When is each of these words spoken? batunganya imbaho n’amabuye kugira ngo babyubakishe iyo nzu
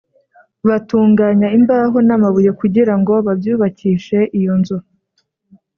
batunganya 0.67 1.47
imbaho 1.57 1.97
n’amabuye 2.07 2.51
kugira 2.59 2.93
ngo 2.99 3.13
babyubakishe 3.27 4.19
iyo 4.39 4.53
nzu 4.59 4.77